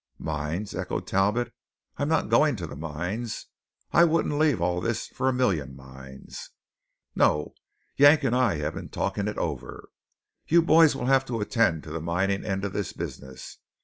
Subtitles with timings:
[0.17, 1.53] "Mines?" echoed Talbot,
[1.97, 3.45] "I'm not going to the mines!
[3.91, 6.49] I wouldn't leave all this for a million mines.
[7.15, 7.53] No:
[7.97, 9.89] Yank and I have been talking it over.
[10.47, 13.59] You boys will have to attend to the mining end of this business.